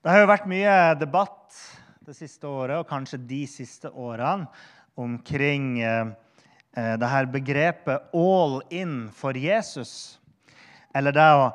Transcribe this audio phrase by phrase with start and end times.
[0.00, 1.56] Det har jo vært mye debatt
[2.08, 4.46] det siste året, og kanskje de siste årene,
[4.96, 6.12] omkring eh,
[6.72, 10.16] eh, det her begrepet 'all in for Jesus'.
[10.96, 11.50] Eller det å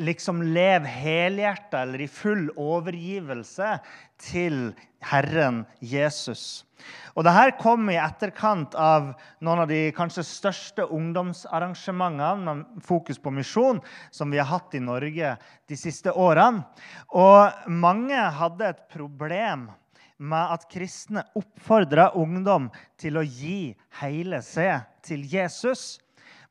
[0.00, 3.76] liksom leve helhjerta eller i full overgivelse
[4.16, 4.72] til
[5.04, 6.64] Herren Jesus.
[7.16, 9.10] Og det her kom i etterkant av
[9.42, 13.80] noen av de kanskje største ungdomsarrangementene med fokus på misjon
[14.14, 15.34] som vi har hatt i Norge
[15.68, 16.62] de siste årene.
[17.18, 19.68] Og mange hadde et problem
[20.18, 25.98] med at kristne oppfordra ungdom til å gi hele seg til Jesus.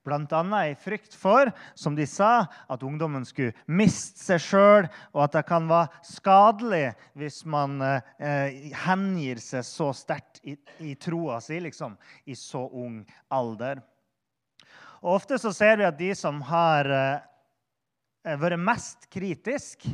[0.08, 0.62] Bl.a.
[0.66, 5.44] i frykt for, som de sa, at ungdommen skulle miste seg sjøl, og at det
[5.50, 6.86] kan være skadelig
[7.20, 10.56] hvis man eh, hengir seg så sterkt i,
[10.88, 13.02] i troa si liksom, i så ung
[13.34, 13.84] alder.
[15.04, 19.86] Og Ofte så ser vi at de som har eh, vært mest kritisk,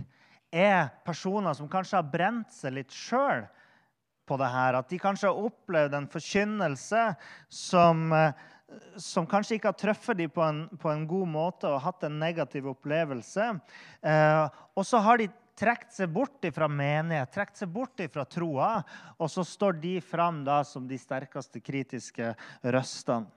[0.53, 3.47] er personer som kanskje har brent seg litt sjøl
[4.29, 4.77] på det her.
[4.77, 7.03] At de kanskje har opplevd en forkynnelse
[7.51, 8.49] som eh,
[9.01, 12.67] som kanskje ikke har truffet dem på på en, god måte og hatt en negativ
[12.73, 13.49] opplevelse.
[14.01, 14.43] Eh,
[14.75, 18.71] og så har de trukket seg bort fra menighet, trukket seg bort fra troa,
[19.17, 23.29] og så står de fram da som de sterkeste kritiske røstene.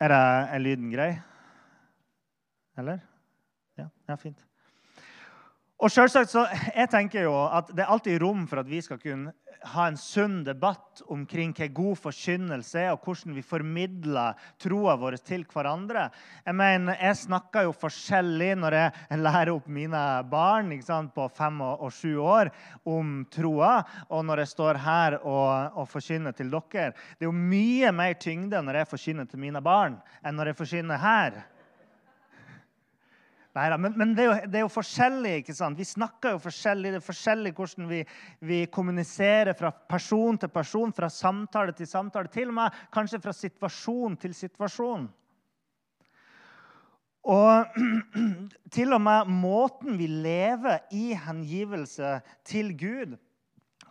[0.00, 0.20] Er, det,
[0.56, 1.10] er lyden grei?
[2.80, 3.02] Eller?
[3.76, 4.49] Ja, ja fint.
[5.80, 6.42] Og selvsagt så,
[6.74, 9.32] jeg tenker jo at Det er alltid rom for at vi skal kunne
[9.70, 15.18] ha en sunn debatt omkring hva god forkynnelse er, og hvordan vi formidler troa vår
[15.20, 16.06] til hverandre.
[16.46, 20.00] Jeg mener, jeg snakker jo forskjellig når jeg lærer opp mine
[20.32, 22.52] barn sant, på fem og, og, sju år
[22.88, 26.94] om troa, og når jeg står her og, og forkynner til dere.
[27.18, 30.62] Det er jo mye mer tyngde når jeg forkynner til mine barn, enn når jeg
[30.64, 31.42] forkynner her.
[33.50, 35.32] Neida, men, men det, er jo, det, er jo, forskjellig.
[35.40, 35.78] ikke sant?
[35.78, 36.92] Vi snakker jo forskjellig.
[36.94, 38.02] Det er forskjellig hvordan vi,
[38.46, 42.30] vi, kommuniserer fra person til person, fra samtale til samtale.
[42.30, 45.08] Til og med kanskje fra situasjon til situasjon.
[47.34, 47.80] Og
[48.76, 53.18] til og med måten vi lever i hengivelse til Gud,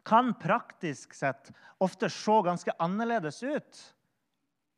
[0.07, 1.51] kan praktisk sett
[1.83, 3.81] ofte se ganske annerledes ut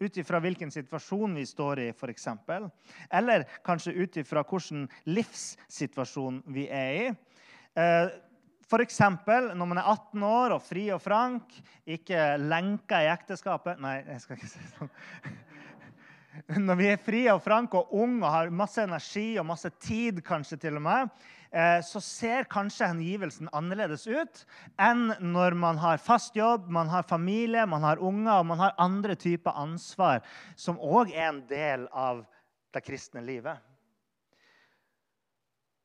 [0.01, 2.27] ut ifra hvilken situasjon vi står i, f.eks.
[3.09, 7.07] Eller kanskje ut ifra hvilken livssituasjon vi er i.
[7.79, 8.11] Eh,
[8.71, 8.99] F.eks.
[9.03, 14.23] når man er 18 år og fri og frank, ikke lenka i ekteskapet Nei, jeg
[14.23, 14.91] skal ikke si sånn.
[16.69, 20.21] Når vi er frie og franke og unge og har masse energi og masse tid,
[20.23, 21.11] kanskje til og med,
[21.83, 24.45] så ser kanskje hengivelsen annerledes ut
[24.79, 28.77] enn når man har fast jobb, man har familie, man har unger og man har
[28.79, 30.23] andre typer ansvar,
[30.55, 32.23] som òg er en del av
[32.71, 33.59] det kristne livet.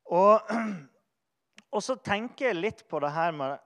[0.06, 0.38] Og,
[1.74, 3.58] og, så tenker jeg litt på det her med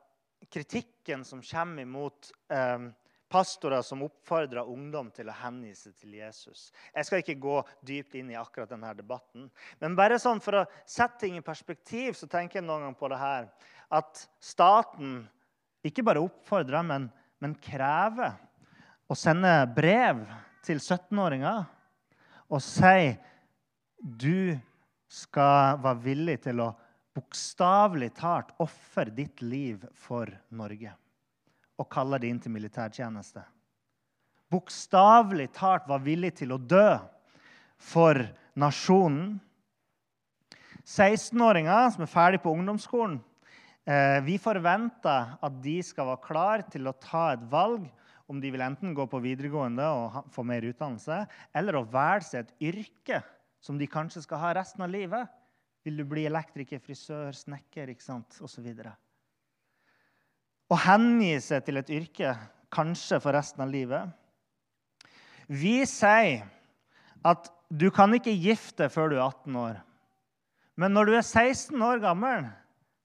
[0.51, 2.89] kritikken som kommer imot eh,
[3.31, 6.69] pastorer som oppfordrer ungdom til å hengi seg til Jesus.
[6.91, 9.47] Jeg skal ikke gå dypt inn i akkurat denne debatten.
[9.79, 13.11] Men bare sånn for å sette ting i perspektiv så tenker jeg noen gang på
[13.13, 13.51] det her
[14.01, 15.21] at staten
[15.87, 17.09] ikke bare oppfordrer, men,
[17.41, 18.35] men krever
[19.11, 20.25] å sende brev
[20.67, 21.65] til 17-åringer
[22.51, 23.13] og si
[24.01, 24.59] du
[25.11, 26.73] skal være villig til å
[27.15, 30.95] bokstavelig talt ofre ditt liv for Norge
[31.81, 33.43] og kaller det inn til militærtjeneste.
[34.51, 36.99] Bokstavelig talt var villig til å dø
[37.81, 38.21] for
[38.59, 39.39] nasjonen.
[40.85, 43.21] 16-åringer som er ferdig på ungdomsskolen,
[43.87, 47.87] eh, vi forventer at de skal være klar til å ta et valg
[48.31, 51.25] om de vil enten gå på videregående og få mer utdannelse,
[51.55, 53.23] eller å velge seg et yrke
[53.61, 55.29] som de kanskje skal ha resten av livet.
[55.85, 58.69] Vil du bli elektriker, frisør, snekker osv.?
[60.71, 62.35] Å hengi seg til et yrke,
[62.71, 64.11] kanskje for resten av livet.
[65.51, 66.47] Vi sier
[67.27, 69.81] at du kan ikke gifte før du er 18 år.
[70.79, 72.47] Men når du er 16 år gammel,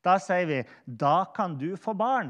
[0.06, 2.30] da sier vi da kan du få barn.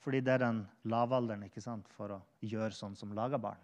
[0.00, 3.60] Fordi det er den lavalderen ikke sant, for å gjøre sånn som lager barn.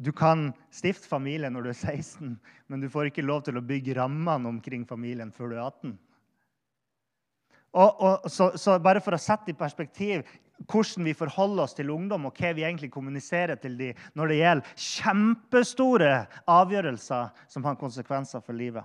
[0.00, 2.36] Du kan stifte familie når du er 16,
[2.68, 5.96] men du får ikke lov til å bygge rammene omkring familien før du er 18.
[7.70, 10.24] Og, og, så, så, bare for å sette i perspektiv
[10.68, 14.38] hvordan vi forholder oss til ungdom, og hva vi egentlig kommuniserer til dem når det
[14.40, 16.14] gjelder kjempestore
[16.50, 18.84] avgjørelser som har konsekvenser for livet.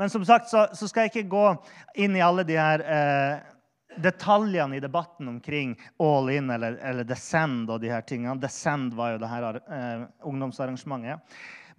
[0.00, 1.46] Men som sagt så, så skal jeg ikke gå
[2.02, 3.48] inn i alle de her eh,
[4.00, 8.40] detaljene i debatten omkring all in eller, eller descend og de her tingene.
[8.40, 11.20] Descend var jo det her eh, ungdomsarrangementet.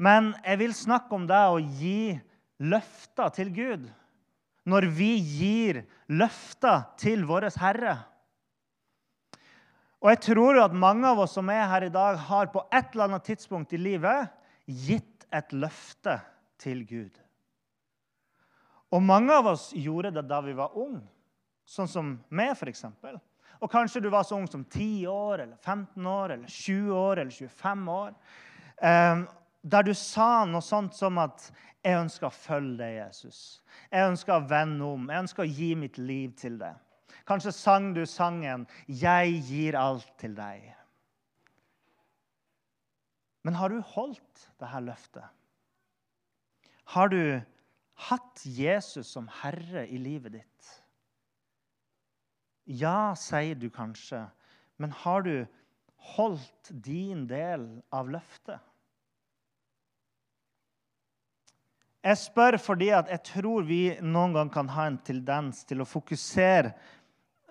[0.01, 2.13] Men jeg vil snakke om det å gi
[2.61, 3.89] løfter til Gud.
[4.69, 5.81] Når vi gir
[6.11, 7.95] løfter til vår Herre.
[10.01, 12.93] Og jeg tror at mange av oss som er her i dag, har på et
[12.93, 14.29] eller annet tidspunkt i livet
[14.65, 16.17] gitt et løfte
[16.61, 17.17] til Gud.
[18.91, 21.03] Og mange av oss gjorde det da vi var unge,
[21.69, 22.83] sånn som meg, f.eks.
[23.61, 27.21] Og kanskje du var så ung som 10 år, eller 15 år, eller 20 år
[27.21, 28.11] eller 25 år.
[29.63, 31.51] Der du sa noe sånt som at
[31.83, 33.61] 'Jeg ønsker å følge deg, Jesus'.
[33.91, 35.09] 'Jeg ønsker å vende om.
[35.09, 36.77] Jeg ønsker å gi mitt liv til deg'.
[37.25, 40.73] Kanskje sang du sangen 'Jeg gir alt til deg'.
[43.43, 45.29] Men har du holdt dette løftet?
[46.85, 47.41] Har du
[47.93, 50.83] hatt Jesus som herre i livet ditt?
[52.65, 54.29] Ja, sier du kanskje,
[54.77, 55.47] men har du
[56.15, 58.59] holdt din del av løftet?
[62.01, 66.73] Jeg spør fordi jeg tror vi noen gang kan ha en tendens til å fokusere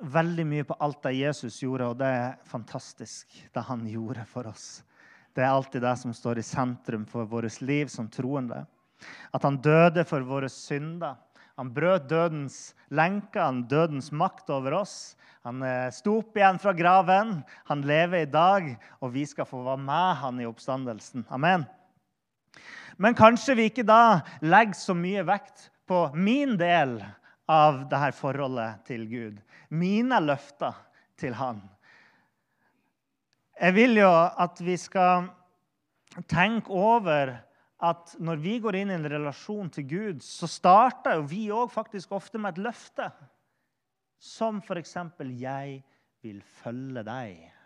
[0.01, 4.51] veldig mye på alt det Jesus gjorde, og det er fantastisk, det han gjorde for
[4.51, 4.83] oss.
[5.37, 8.65] Det er alltid det som står i sentrum for vårt liv som troende.
[9.31, 11.21] At han døde for våre synder.
[11.61, 15.15] Han brøt dødens lenker, han dødens makt over oss.
[15.47, 17.39] Han eh, sto opp igjen fra graven.
[17.71, 21.29] Han lever i dag, og vi skal få være med han i oppstandelsen.
[21.31, 21.69] Amen.
[23.01, 26.99] Men kanskje vi ikke da legger så mye vekt på min del
[27.51, 29.39] av dette forholdet til Gud.
[29.71, 30.77] Mine løfter
[31.21, 31.63] til Han.
[33.61, 35.29] Jeg vil jo at vi skal
[36.31, 37.35] tenke over
[37.81, 42.13] at når vi går inn i en relasjon til Gud, så starter vi òg faktisk
[42.17, 43.09] ofte med et løfte.
[44.21, 44.97] Som f.eks.:
[45.41, 45.83] Jeg
[46.23, 47.60] vil følge deg.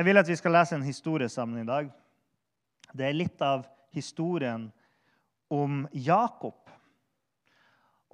[0.00, 1.88] Jeg vil at vi skal lese en historie sammen i dag.
[2.96, 4.62] Det er litt av historien
[5.52, 6.70] om Jakob.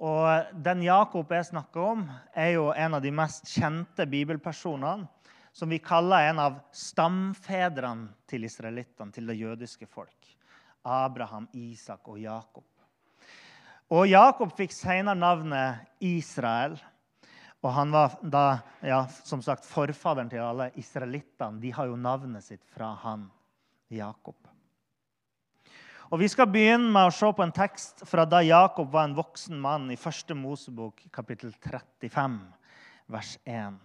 [0.03, 2.01] Og Den Jakob jeg snakker om,
[2.35, 5.07] er jo en av de mest kjente bibelpersonene.
[5.55, 10.35] Som vi kaller en av stamfedrene til israelittene, til det jødiske folk.
[10.83, 12.67] Abraham, Isak og Jakob.
[13.95, 16.75] Og Jakob fikk senere navnet Israel.
[17.65, 21.61] Og han var da, ja, som sagt, forfaderen til alle israelittene.
[21.61, 23.25] De har jo navnet sitt fra han,
[23.89, 24.37] Jakob.
[26.07, 29.17] Og Vi skal begynne med å se på en tekst fra da Jakob var en
[29.17, 30.31] voksen mann, i 1.
[30.39, 32.37] Mosebok kapittel 35,
[33.11, 33.75] vers 1.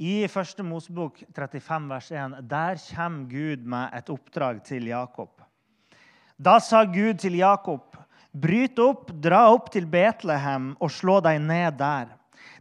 [0.00, 0.62] I 1.
[0.64, 5.34] Mosebok 35, vers 1, der kommer Gud med et oppdrag til Jakob.
[6.40, 7.98] Da sa Gud til Jakob,
[8.32, 12.08] bryt opp, dra opp til Betlehem og slå deg ned der.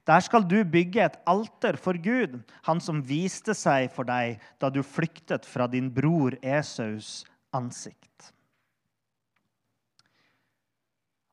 [0.10, 4.72] Der skal du bygge et alter for Gud, han som viste seg for deg da
[4.74, 7.22] du flyktet fra din bror Esaus
[7.54, 8.08] ansikt.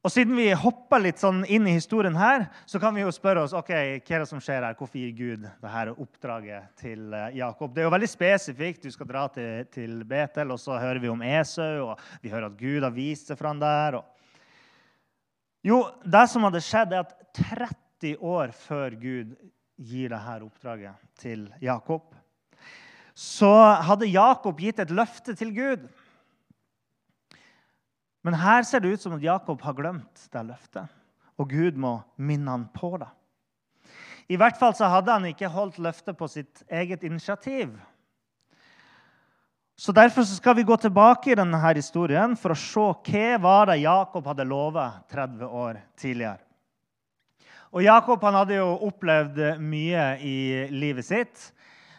[0.07, 3.43] Og Siden vi hopper litt sånn inn i historien her, så kan vi jo spørre
[3.45, 4.77] oss ok, hva er det som skjer her.
[4.79, 7.75] Hvorfor gir Gud dette oppdraget til eh, Jakob?
[7.75, 8.87] Det er jo veldig spesifikt.
[8.87, 12.47] Du skal dra til, til Betel, og så hører vi om Esau, og vi hører
[12.49, 13.99] at Gud har vist seg for ham der.
[13.99, 14.39] Og...
[15.67, 17.69] Jo, det som hadde skjedd, er at 30
[18.19, 19.35] år før Gud
[19.79, 22.15] gir dette oppdraget til Jakob,
[23.19, 23.51] så
[23.83, 25.89] hadde Jakob gitt et løfte til Gud.
[28.23, 30.87] Men her ser det ut som at Jakob har glemt det løftet,
[31.39, 33.11] og Gud må minne han på det.
[34.29, 37.73] I hvert fall så hadde han ikke holdt løftet på sitt eget initiativ.
[39.79, 43.71] Så Derfor så skal vi gå tilbake i denne historien for å se hva var
[43.71, 46.48] det Jakob hadde lovet 30 år tidligere.
[47.75, 50.37] Og Jakob han hadde jo opplevd mye i
[50.73, 51.51] livet sitt.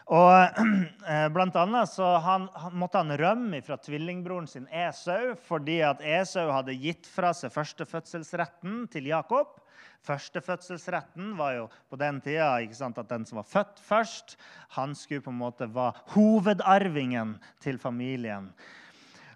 [0.09, 0.59] Og
[1.11, 6.49] eh, blant annet så han, måtte han rømme fra tvillingbroren sin Esau fordi at Esau
[6.49, 9.59] hadde gitt fra seg førstefødselsretten til Jakob.
[10.07, 14.37] Førstefødselsretten var jo på den tida at den som var født først,
[14.79, 18.49] han skulle på en måte være hovedarvingen til familien.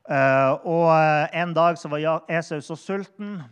[0.09, 0.89] Eh, og
[1.29, 3.43] En dag så var Esau så sulten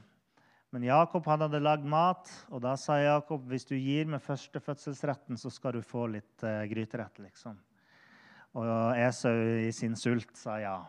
[0.72, 5.40] Men Jakob han hadde lagd mat, og da sa Jakob hvis du gir meg førstefødselsretten,
[5.40, 7.20] så skal du få litt uh, gryterett.
[7.20, 7.60] liksom.
[8.56, 9.36] Og Esau
[9.68, 10.80] i sin sult sa ja.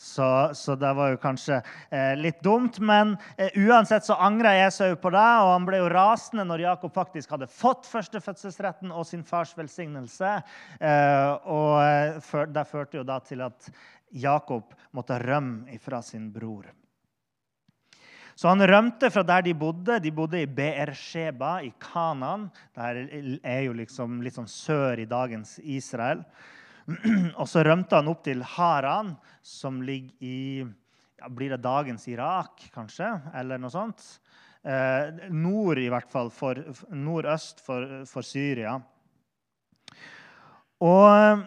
[0.00, 1.58] Så, så, det var jo kanskje
[1.92, 2.78] eh, litt dumt.
[2.80, 6.94] Men eh, uansett så angra Esau på det, og han ble jo rasende når Jakob
[6.96, 10.38] faktisk hadde fått førstefødselsretten og sin fars velsignelse.
[10.80, 13.68] Eh, og eh, Det førte jo da til at
[14.10, 16.72] Jakob måtte rømme fra sin bror.
[18.40, 19.98] Så han rømte fra der de bodde.
[20.00, 22.46] De bodde i Beersheba i Kanan.
[22.72, 26.22] Det er jo liksom litt sånn sør i dagens Israel.
[27.40, 29.12] Og så rømte han opp til Haran,
[29.44, 33.10] som ligger i ja, Blir det dagens Irak, kanskje?
[33.36, 34.06] Eller noe sånt?
[34.64, 36.32] Eh, nord, i hvert fall.
[36.32, 36.62] For,
[36.96, 38.78] nordøst for, for Syria.
[40.80, 41.44] Og,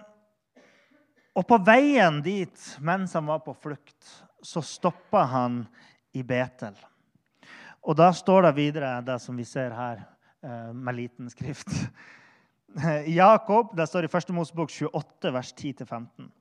[1.33, 4.13] og, på veien dit, mens han var på flukt,
[4.45, 5.63] så stoppa han
[6.13, 6.75] i Betel.
[7.83, 10.05] Og da står det videre det som vi ser her,
[10.43, 11.67] eh, med liten skrift.
[13.21, 14.29] Jakob, Det står i 1.
[14.33, 16.31] Mosebok 28, vers 10-15.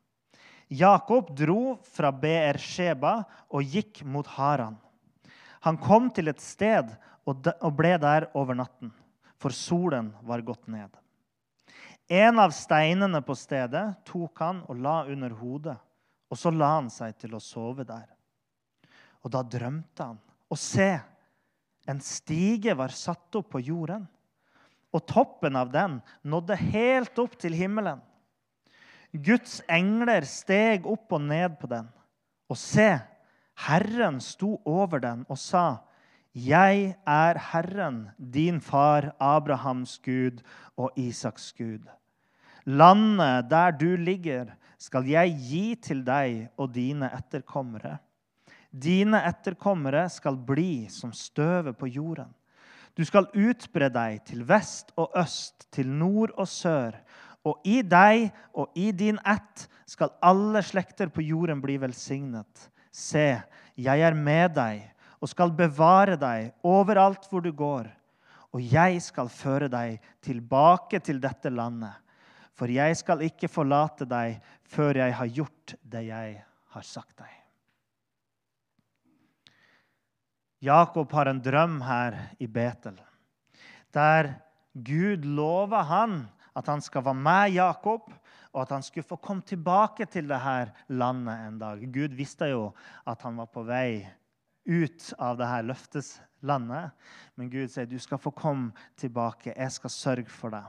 [0.72, 4.78] Jakob dro fra Beer Sheba og gikk mot Haran.
[5.62, 6.88] Han kom til et sted
[7.26, 8.90] og ble der over natten,
[9.38, 10.90] for solen var gått ned.
[12.08, 15.76] En av steinene på stedet tok han og la under hodet,
[16.32, 18.08] og så la han seg til å sove der.
[19.22, 20.18] Og da drømte han,
[20.50, 20.90] og se,
[21.88, 24.04] en stige var satt opp på jorden
[24.92, 25.98] og toppen av den
[26.28, 28.02] nådde helt opp til himmelen.
[29.12, 31.88] Guds engler steg opp og ned på den.
[32.48, 32.94] Og se,
[33.66, 35.84] Herren sto over den og sa,
[36.32, 40.40] 'Jeg er Herren, din far Abrahams Gud
[40.76, 41.88] og Isaks Gud.'
[42.66, 47.98] 'Landet der du ligger, skal jeg gi til deg og dine etterkommere.'
[48.72, 52.32] 'Dine etterkommere skal bli som støvet på jorden.'
[52.96, 56.98] Du skal utbre deg til vest og øst, til nord og sør.
[57.48, 62.68] Og i deg og i din ett skal alle slekter på jorden bli velsignet.
[62.92, 63.40] Se,
[63.76, 64.84] jeg er med deg
[65.22, 67.88] og skal bevare deg overalt hvor du går.
[68.52, 71.96] Og jeg skal føre deg tilbake til dette landet.
[72.52, 76.42] For jeg skal ikke forlate deg før jeg har gjort det jeg
[76.76, 77.41] har sagt deg.
[80.62, 82.98] Jakob har en drøm her i Betel,
[83.90, 84.34] der
[84.72, 86.20] Gud lover han
[86.56, 88.12] at han skal være med Jakob,
[88.52, 91.82] og at han skulle få komme tilbake til dette landet en dag.
[91.92, 92.66] Gud visste jo
[93.08, 94.04] at han var på vei
[94.68, 96.92] ut av dette løfteslandet.
[97.36, 99.56] Men Gud sier du skal få komme tilbake.
[99.56, 100.68] Jeg skal sørge for deg.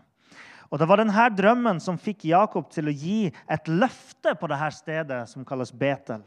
[0.72, 4.72] Og Det var denne drømmen som fikk Jakob til å gi et løfte på dette
[4.74, 6.24] stedet som kalles Betel.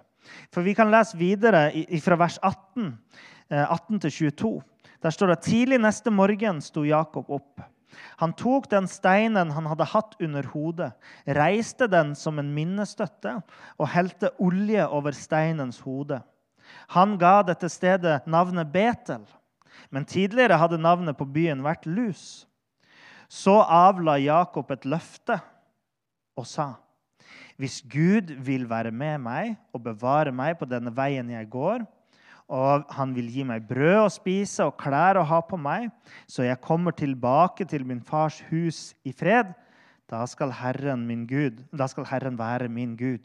[0.52, 1.70] For Vi kan lese videre
[2.02, 2.92] fra vers 18.
[3.50, 4.56] 18-22.
[4.56, 4.62] Eh,
[5.02, 7.60] Der står det tidlig neste morgen sto Jakob opp.
[8.20, 10.92] Han tok den steinen han hadde hatt under hodet,
[11.26, 13.38] reiste den som en minnestøtte
[13.78, 16.20] og helte olje over steinens hode.
[16.96, 19.24] Han ga dette stedet navnet Betel,
[19.90, 22.46] men tidligere hadde navnet på byen vært Lus.
[23.28, 25.38] Så avla Jakob et løfte
[26.36, 26.74] og sa.:
[27.56, 31.86] Hvis Gud vil være med meg og bevare meg på denne veien jeg går,
[32.46, 35.88] og han vil gi meg brød å spise og klær å ha på meg,
[36.30, 39.50] så jeg kommer tilbake til min fars hus i fred.
[40.06, 43.24] Da skal Herren, Gud, da skal Herren være min Gud.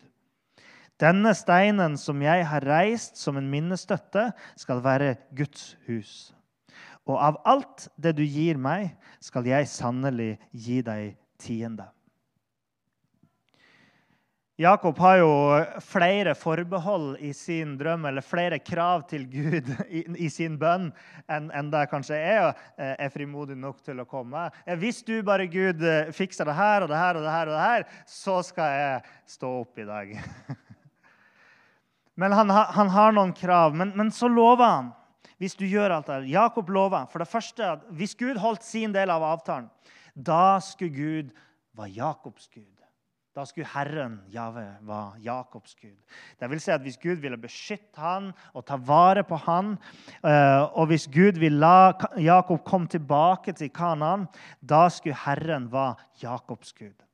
[1.01, 6.34] Denne steinen som jeg har reist som en minnestøtte, skal være Guds hus.
[7.10, 11.90] Og av alt det du gir meg, skal jeg sannelig gi deg tiende.
[14.62, 15.30] Jakob har jo
[15.82, 20.91] flere forbehold i sin drøm, eller flere krav til Gud i, i sin bønn
[21.32, 24.44] enn en det kanskje er, eh, er frimodig nok til å komme.
[24.68, 27.50] Eh, hvis du bare, Gud, eh, fikser det her og det her og det her,
[27.50, 30.12] og det her, så skal jeg stå opp i dag.
[32.22, 33.74] Men han, han har noen krav.
[33.74, 34.91] Men, men, så lover han,
[35.41, 38.94] hvis du gjør alt det Jakob lover for det første at hvis Gud holdt sin
[38.94, 39.72] del av avtalen,
[40.13, 41.34] da skulle Gud
[41.74, 42.71] være Jakobs Gud.
[43.32, 45.96] Da skulle Herren, Jave, være Jakobs Gud.
[46.40, 49.78] Det vil si at Hvis Gud ville beskytte han og ta vare på han,
[50.24, 54.28] eh, og hvis Gud ville la Jakob komme tilbake til Kanaan,
[54.60, 57.08] da skulle Herren være Jakobs Gud.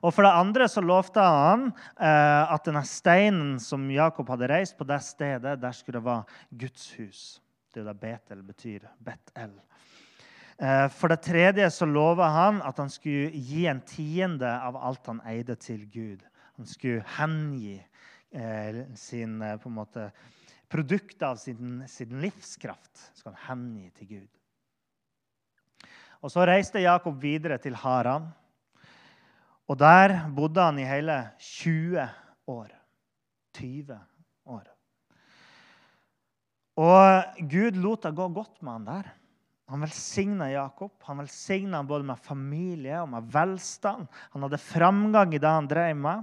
[0.00, 1.68] Og For det andre så lovte han
[2.00, 6.24] eh, at denne steinen som Jakob hadde reist på det stedet, der skulle det være
[6.58, 7.42] Guds hus.
[7.74, 8.88] Det er det Betel betyr.
[9.04, 9.52] Bet-El.
[10.56, 15.10] Eh, for det tredje så lover han at han skulle gi en tiende av alt
[15.10, 16.22] han eide, til Gud.
[16.56, 17.76] Han skulle hengi
[18.32, 20.08] eh, sin eh, på en måte,
[20.72, 24.32] produktet av sin, sin livskraft, skal han hengi til Gud.
[26.24, 28.30] Og Så reiste Jakob videre til Haran.
[29.68, 32.08] Og der bodde han i hele 20
[32.48, 32.72] år.
[33.58, 33.98] 20
[34.46, 34.64] år.
[36.76, 39.12] Og Gud lot det gå godt med han der.
[39.66, 40.92] Han velsigna Jakob.
[41.02, 44.06] Han velsigna både med familie og med velstand.
[44.30, 46.22] Han hadde framgang i det han drev med.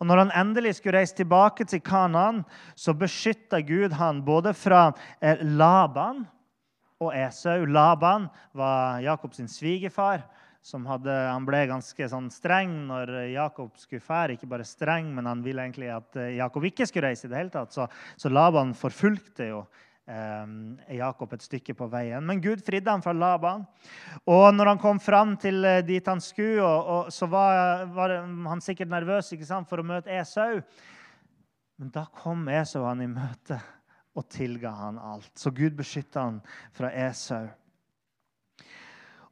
[0.00, 2.42] Og når han endelig skulle reise tilbake til Kanaan,
[2.74, 4.88] så beskytta Gud han både fra
[5.22, 6.24] eh, Laban
[6.98, 7.62] og Esau.
[7.70, 8.26] Laban
[8.58, 10.26] var Jakobs svigerfar.
[10.60, 14.34] Hadde, han ble ganske sånn streng når Jakob skulle fære.
[14.34, 17.28] Ikke bare streng, men han ville egentlig at eh, Jakob ikke skulle reise.
[17.28, 17.70] i det hele tatt.
[17.70, 17.86] Så,
[18.18, 19.62] så Laban forfulgte jo
[20.90, 22.24] Jakob et stykke på veien.
[22.26, 23.62] Men Gud fridde han fra Laban.
[24.26, 28.16] Og når han kom fram til eh, dit han skulle, og, og så var, var,
[28.50, 30.60] han sikkert nervøs sant, for å møte Esau.
[31.78, 33.60] Men da kom Esau han i møte
[34.18, 35.30] og tilga han alt.
[35.38, 36.40] Så Gud beskytta han
[36.74, 37.46] fra Esau.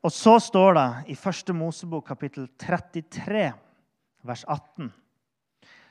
[0.06, 1.54] Og så står det i 1.
[1.58, 3.48] Mosebok kapittel 33,
[4.22, 4.92] vers 18.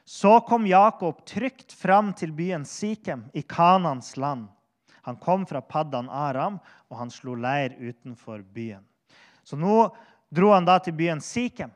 [0.08, 4.48] Så kom Jakob trygt fram til byen Sikhem i Kanans land.
[5.08, 6.58] Han kom fra Paddan Aram,
[6.92, 8.84] og han slo leir utenfor byen.
[9.40, 9.86] Så nå
[10.28, 11.72] dro han da til byen Sikhem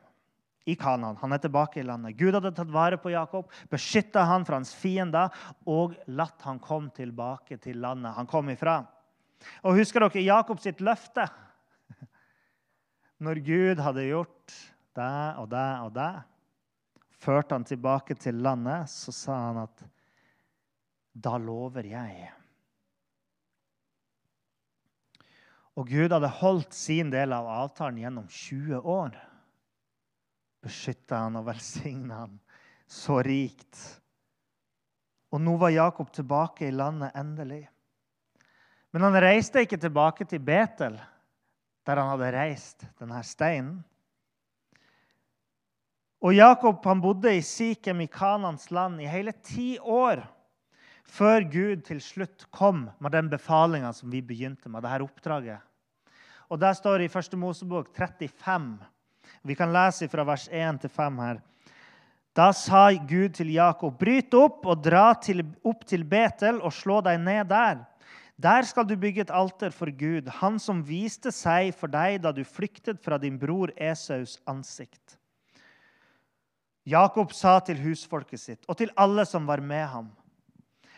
[0.68, 1.16] i Kanaan.
[1.22, 2.18] Han er tilbake i landet.
[2.20, 5.32] Gud hadde tatt vare på Jakob, beskytta han fra hans fiender
[5.64, 8.82] og latt han komme tilbake til landet han kom ifra.
[9.64, 11.24] Og Husker dere Jakob sitt løfte?
[13.24, 14.58] Når Gud hadde gjort
[14.92, 16.12] det og det og det,
[17.22, 19.88] førte han tilbake til landet, så sa han at
[21.12, 22.28] da lover jeg
[25.78, 29.14] Og Gud hadde holdt sin del av avtalen gjennom 20 år.
[30.62, 32.34] Beskytta han og velsigna han
[32.86, 33.78] så rikt.
[35.32, 37.64] Og nå var Jakob tilbake i landet endelig.
[38.92, 40.98] Men han reiste ikke tilbake til Betel,
[41.86, 43.78] der han hadde reist denne steinen.
[46.22, 50.20] Og Jakob han bodde i Sikhem i Kanans land i hele ti år
[51.08, 55.60] før Gud til slutt kom med den befalinga som vi begynte med, dette oppdraget.
[56.52, 57.38] Og Der står det i 1.
[57.38, 58.76] Mosebok 35.
[59.42, 61.40] Vi kan lese fra vers 1 til 5 her.
[62.36, 67.00] Da sa Gud til Jakob.: Bryt opp og dra til, opp til Betel og slå
[67.04, 67.82] deg ned der.
[68.42, 72.32] Der skal du bygge et alter for Gud, han som viste seg for deg da
[72.32, 75.18] du flyktet fra din bror Esaus ansikt.
[76.88, 80.10] Jakob sa til husfolket sitt og til alle som var med ham.: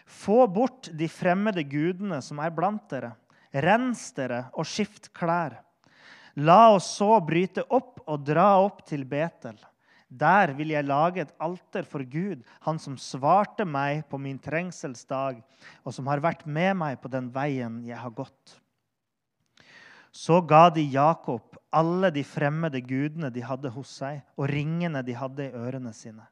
[0.04, 3.14] få bort de fremmede gudene som er blant dere.
[3.54, 5.60] Rens dere og skift klær.
[6.42, 9.58] La oss så bryte opp og dra opp til Betel.
[10.10, 15.40] Der vil jeg lage et alter for Gud, han som svarte meg på min trengselsdag,
[15.82, 18.58] og som har vært med meg på den veien jeg har gått.
[20.14, 25.16] Så ga de Jakob alle de fremmede gudene de hadde hos seg, og ringene de
[25.18, 26.28] hadde i ørene sine.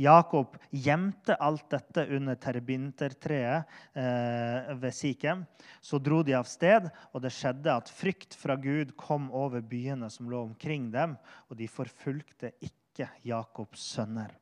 [0.00, 5.44] Jakob gjemte alt dette under terbintertreet eh, ved Sikhem.
[5.80, 10.10] Så dro de av sted, og det skjedde at frykt fra Gud kom over byene
[10.10, 11.14] som lå omkring dem,
[11.46, 14.34] og de forfulgte ikke Jakobs sønner.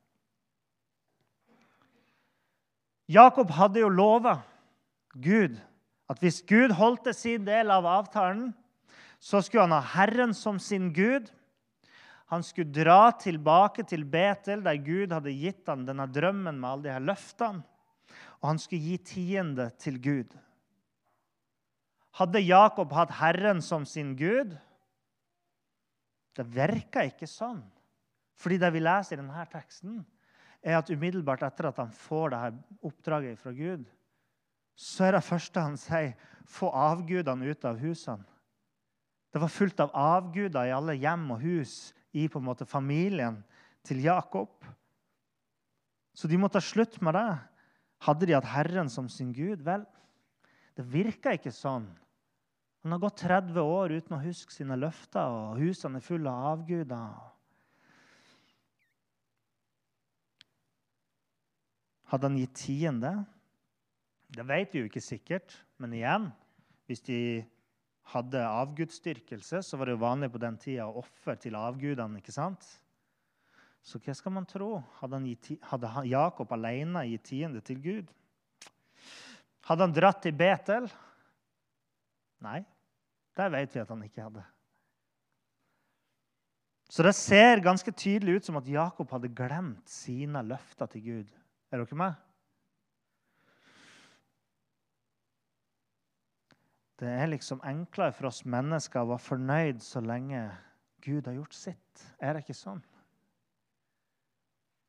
[3.13, 4.39] Jakob hadde jo lova
[5.21, 5.59] Gud
[6.09, 8.51] at hvis Gud holdt sin del av avtalen,
[9.23, 11.29] så skulle han ha Herren som sin Gud.
[12.33, 16.87] Han skulle dra tilbake til Betel, der Gud hadde gitt ham denne drømmen med alle
[16.87, 17.61] de her løftene.
[18.41, 20.33] Og han skulle gi tiende til Gud.
[22.17, 24.57] Hadde Jakob hatt Herren som sin Gud?
[26.33, 27.61] Det virka ikke sånn.
[28.41, 30.01] Fordi det vi leser i denne teksten,
[30.65, 33.85] er at umiddelbart etter at han får dette oppdraget fra Gud,
[34.73, 36.15] så er det første han sier,
[36.49, 38.25] få avgudene ut av husene.
[39.33, 43.41] Det var fullt av avguder i alle hjem og hus i på en måte familien
[43.87, 44.65] til Jakob.
[46.15, 47.31] Så de måtte ha slutt med det.
[48.05, 49.63] Hadde de hatt Herren som sin Gud?
[49.65, 49.85] Vel,
[50.77, 51.87] det virka ikke sånn.
[52.83, 56.57] Han har gått 30 år uten å huske sine løfter, og husene er fulle av
[56.57, 57.13] avguder.
[62.11, 63.13] Hadde han gitt tiende?
[64.33, 66.31] Det vet vi jo ikke sikkert, men igjen
[66.89, 67.19] Hvis de
[68.11, 72.19] hadde avgudsdyrkelse, så var det jo vanlig på den tida å ofre til avgudene.
[72.19, 72.67] ikke sant?
[73.83, 74.77] Så hva skal man tro?
[75.01, 78.11] Hadde, gitt, hadde Jakob alene gitt tiende til Gud?
[79.67, 80.89] Hadde han dratt til Betel?
[82.43, 82.61] Nei,
[83.39, 84.45] det vet vi at han ikke hadde.
[86.93, 91.31] Så det ser ganske tydelig ut som at Jakob hadde glemt sine løfter til Gud.
[91.73, 92.19] Er dere med?
[97.03, 100.45] Det er liksom enklere for oss mennesker å være fornøyd så lenge
[101.03, 102.05] Gud har gjort sitt.
[102.23, 102.83] Er det ikke sånn?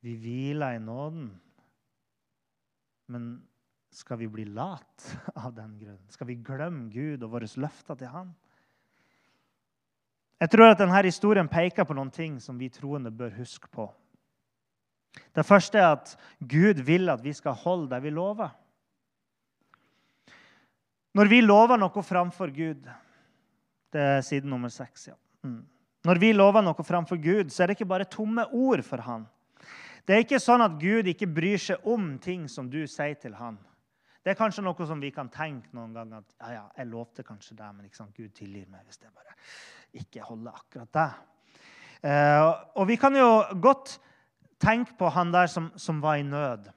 [0.05, 1.31] Vi hviler i nåden.
[3.09, 3.27] Men
[3.93, 5.07] skal vi bli lat
[5.45, 6.01] av den grunn?
[6.13, 8.33] Skal vi glemme Gud og våre løfter til Han?
[10.43, 13.87] Jeg tror at denne historien peker på noen ting som vi troende bør huske på.
[15.33, 18.51] Det første er at Gud vil at vi skal holde det vi lover.
[21.13, 22.87] Når vi lover noe framfor Gud
[23.93, 25.07] Det er side nummer seks.
[25.11, 25.17] Ja.
[25.45, 25.61] Mm.
[26.03, 29.27] Når vi lover noe framfor Gud, så er det ikke bare tomme ord for han.
[30.03, 33.37] Det er ikke sånn at Gud ikke bryr seg om ting som du sier til
[33.37, 33.59] han.
[34.23, 37.25] Det er kanskje noe som vi kan tenke noen ganger at ja, ja, jeg lovte
[37.27, 39.35] kanskje det, men sant, Gud tilgir meg hvis jeg bare
[39.99, 41.09] ikke holder akkurat det.
[42.03, 43.29] Eh, og vi kan jo
[43.63, 43.97] godt
[44.63, 46.71] tenke på han der som, som var i nød.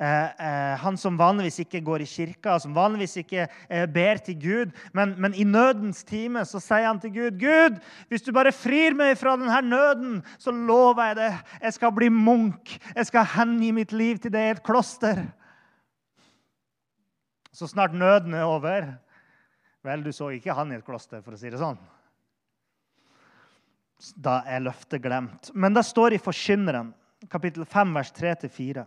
[0.00, 4.36] Eh, eh, han som vanligvis ikke går i kirka, som vanligvis ikke eh, ber til
[4.40, 4.70] Gud.
[4.96, 7.76] Men, men, i nødens time så sier han til Gud, 'Gud,
[8.08, 11.34] hvis du bare frir meg fra denne nøden, så lover jeg det.
[11.66, 12.72] Jeg skal bli munk.
[12.96, 15.26] Jeg skal hengi mitt liv til deg i et kloster.'
[17.52, 18.94] Så snart nøden er over
[19.84, 21.78] Vel, du så ikke han i et kloster, for å si det sånn.
[24.16, 25.48] Da er løftet glemt.
[25.56, 26.90] Men det står i Forkynneren,
[27.32, 28.84] kapittel 5, vers 3-4.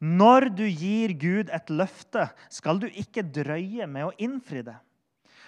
[0.00, 4.76] Når du gir Gud et løfte, skal du ikke drøye med å innfri det.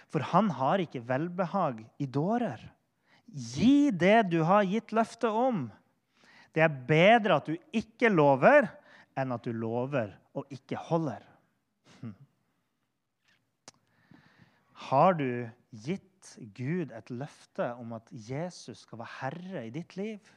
[0.09, 2.63] For han har ikke velbehag i dårer.
[3.29, 5.67] Gi det du har gitt løfte om.
[6.57, 8.71] Det er bedre at du ikke lover,
[9.19, 11.21] enn at du lover og ikke holder.
[14.89, 15.49] Har du
[15.85, 20.33] gitt Gud et løfte om at Jesus skal være herre i ditt liv?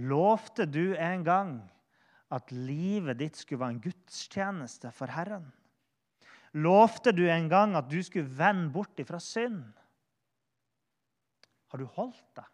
[0.00, 1.54] Lovte du en gang
[2.34, 5.46] at livet ditt skulle være en gudstjeneste for Herren?
[6.54, 9.62] Lovte du en gang at du skulle vende bort ifra synd?
[11.70, 12.46] Har du holdt det?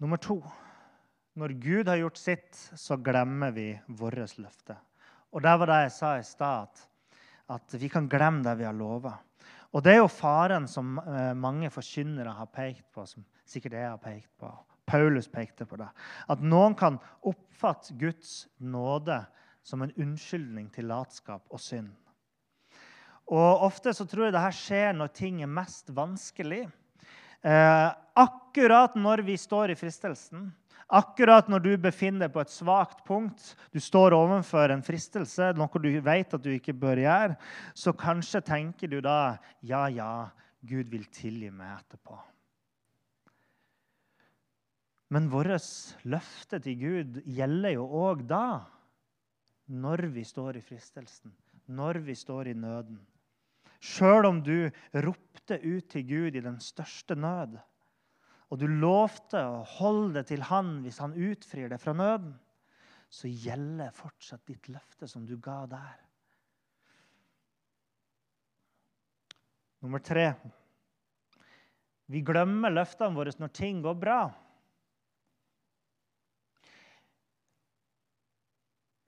[0.00, 0.40] Nummer to.
[1.36, 4.76] Når Gud har gjort sitt, så glemmer vi vårt løfte.
[5.30, 6.80] Og det var det jeg sa i stad,
[7.52, 9.14] at vi kan glemme det vi har lova.
[9.70, 13.86] Og det er jo faren som eh, mange forkynnere har pekt på, som sikkert jeg
[13.86, 14.50] har pekt på.
[14.90, 15.86] Paulus pekte på det.
[16.26, 19.20] At noen kan oppfatte Guds nåde
[19.62, 21.92] som en unnskyldning til latskap og synd.
[23.30, 26.64] Og Ofte så tror jeg det her skjer når ting er mest vanskelig.
[27.46, 30.50] Eh, akkurat når vi står i fristelsen,
[30.90, 35.82] Akkurat når du befinner deg på et svakt punkt, du står overfor en fristelse, noe
[35.82, 37.36] du vet at du ikke bør gjøre,
[37.78, 40.26] så kanskje tenker du da ja, ja,
[40.66, 42.18] Gud vil tilgi meg etterpå.
[45.10, 48.66] Men vårt løfte til Gud gjelder jo òg da,
[49.70, 51.32] når vi står i fristelsen,
[51.70, 52.98] når vi står i nøden.
[53.80, 54.68] Sjøl om du
[55.06, 57.56] ropte ut til Gud i den største nød,
[58.50, 62.32] og du lovte å holde det til han hvis han utfrir det fra nøden,
[63.10, 65.98] så gjelder fortsatt ditt løfte som du ga der.
[69.80, 70.26] Nummer tre.
[72.10, 74.20] Vi glemmer løftene våre når ting går bra.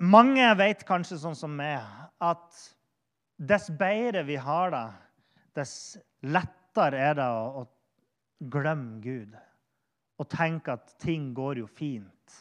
[0.03, 1.83] Mange vet kanskje sånn som meg
[2.23, 2.63] at
[3.39, 4.87] dess bedre vi har det,
[5.55, 5.75] dess
[6.27, 7.67] lettere er det å,
[8.51, 9.37] glem Gud
[10.23, 12.37] og tenk at ting går jo fint.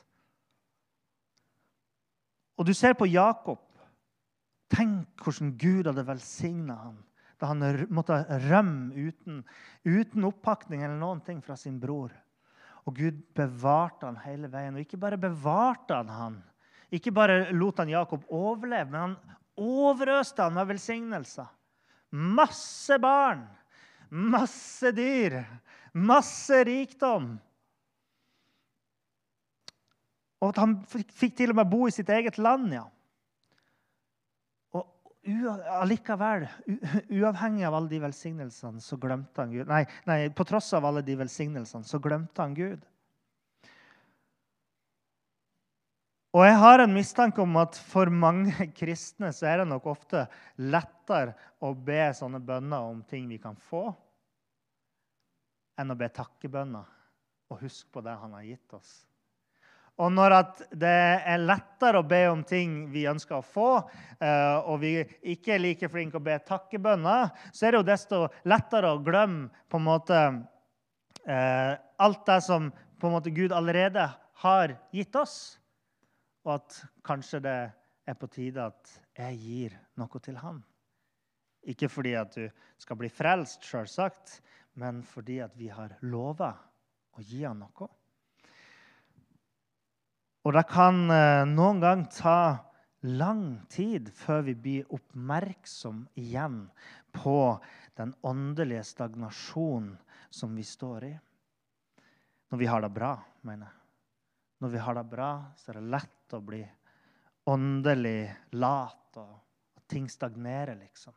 [2.59, 3.63] Og du ser på Jakob.
[4.71, 6.99] Tenk hvordan Gud hadde velsigna ham
[7.41, 8.19] da han måtte
[8.51, 9.39] rømme uten,
[9.81, 12.11] uten oppakning eller noen ting fra sin bror.
[12.85, 14.77] Og Gud bevarte han hele veien.
[14.77, 16.35] Og ikke bare bevarte han han,
[16.93, 19.17] ikke bare lot han Jakob overleve, men han
[19.57, 21.49] overøste han med velsignelser.
[22.11, 23.45] Masse barn,
[24.11, 25.39] masse dyr,
[25.93, 27.33] Masse rikdom.
[30.41, 32.71] Og at han fikk til og med bo i sitt eget land.
[32.73, 32.87] ja.
[34.73, 34.87] Og
[35.81, 36.47] allikevel,
[37.13, 39.67] uavhengig av alle de velsignelsene, så glemte han Gud.
[39.69, 42.87] Nei, nei, på tross av alle de velsignelsene, så glemte han Gud.
[46.31, 50.23] Og jeg har en mistanke om at for mange kristne så er det nok ofte
[50.57, 53.89] lettere å be sånne bønner om ting vi kan få,
[55.81, 56.97] enn å be takkebønner
[57.51, 58.91] og huske på det han har gitt oss.
[60.01, 60.33] Og når
[60.81, 63.71] det er lettere å be om ting vi ønsker å få,
[64.23, 64.95] eh, og vi
[65.33, 69.51] ikke er like flinke å be takkebønner, så er det jo desto lettere å glemme
[69.69, 70.21] på en måte
[71.27, 74.07] eh, alt det som måte Gud allerede
[74.41, 75.57] har gitt oss.
[76.41, 77.59] og at kanskje det
[78.09, 80.63] er på tide at jeg gir noe til han.
[81.69, 82.47] Ikke fordi at du
[82.81, 84.39] skal bli frelst, selvsagt,
[84.79, 86.51] men fordi at vi har lova
[87.17, 87.89] å gi han noe.
[90.41, 92.71] Og det kan eh, noen gang ta
[93.05, 96.63] lang tid før vi blir oppmerksom igjen
[97.13, 97.59] på
[97.99, 99.93] den åndelige stagnasjonen
[100.29, 101.13] som vi står i.
[102.51, 103.15] Når vi har det bra,
[103.47, 103.77] mener jeg.
[104.61, 106.61] Når vi har det bra, så er det lett å bli
[107.49, 108.29] åndelig
[108.61, 111.15] lat, og at ting stagnerer, liksom.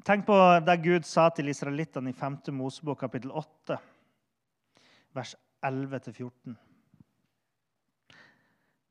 [0.00, 0.34] Tenk på
[0.64, 2.38] det Gud sa til israelittene i 5.
[2.56, 3.76] Mosebok kapittel 8,
[5.12, 5.34] vers
[5.66, 6.54] 11-14.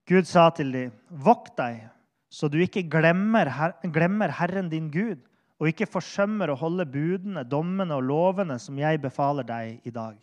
[0.09, 1.87] Gud sa til dem, 'Vokt deg,
[2.29, 3.49] så du ikke glemmer,
[3.81, 5.25] glemmer Herren din Gud'
[5.59, 10.15] og ikke forsømmer å holde budene, dommene og lovene som jeg befaler deg i dag.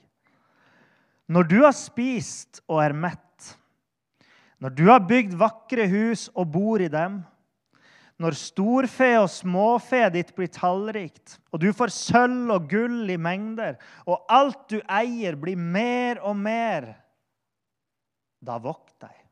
[1.28, 3.58] Når du har spist og er mett,
[4.62, 7.24] når du har bygd vakre hus og bor i dem,
[8.22, 13.76] når storfe og småfe ditt blir tallrikt, og du får sølv og gull i mengder,
[14.08, 16.88] og alt du eier, blir mer og mer,
[18.40, 19.22] da vokt deg,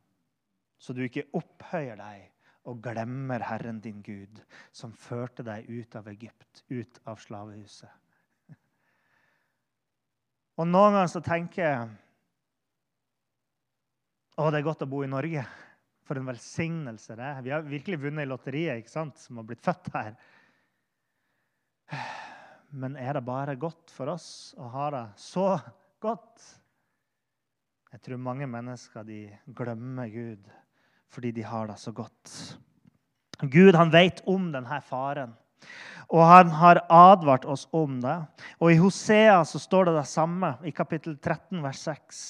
[0.76, 2.30] så du ikke opphøyer deg
[2.68, 4.40] og glemmer Herren din Gud,
[4.72, 7.92] som førte deg ut av Egypt, ut av slavehuset.
[10.54, 11.88] Og noen ganger så tenker jeg
[14.38, 15.42] å, det er godt å bo i Norge.
[16.04, 17.44] For en velsignelse det er.
[17.44, 20.18] Vi har virkelig vunnet i lotteriet, ikke sant, som har blitt født her.
[22.74, 25.48] Men er det bare godt for oss å ha det så
[26.02, 26.42] godt?
[27.94, 29.22] Jeg tror mange mennesker de
[29.54, 30.52] glemmer Gud
[31.14, 32.30] fordi de har det så godt.
[33.38, 35.36] Gud han vet om denne faren,
[36.12, 38.16] og han har advart oss om det.
[38.60, 42.20] Og I Hosea så står det det samme, i kapittel 13, vers 6.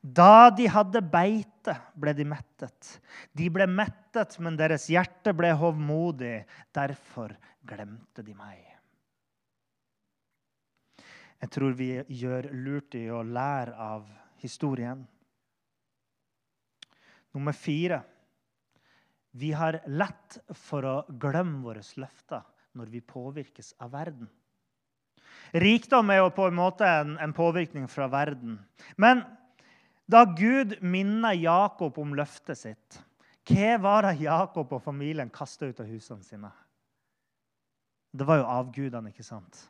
[0.00, 2.98] Da de hadde beite, ble de mettet.
[3.36, 6.40] De ble mettet, men deres hjerte ble hovmodig.
[6.74, 7.36] Derfor
[7.68, 8.64] glemte de meg.
[11.38, 14.08] Jeg tror vi gjør lurt i å lære av
[14.42, 15.04] historien.
[17.36, 18.00] Nummer fire.
[19.38, 22.42] Vi har lett for å glemme våre løfter
[22.78, 24.28] når vi påvirkes av verden.
[25.52, 28.58] Rikdom er jo på en måte en, en påvirkning fra verden.
[28.96, 29.22] Men
[30.08, 33.00] da Gud minner Jakob om løftet sitt,
[33.48, 36.50] hva var det Jakob og familien kasta ut av husene sine?
[38.12, 39.62] Det var jo avgudene, ikke sant?